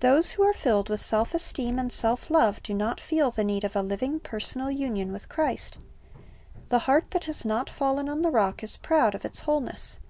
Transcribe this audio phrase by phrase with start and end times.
[0.00, 3.64] Those who are filled with self esteem and self love do not feel the need
[3.64, 5.78] of a living, personal union with Chri.st.
[6.68, 10.00] The heart that has not fallen on the Rock is proud of its wholeness.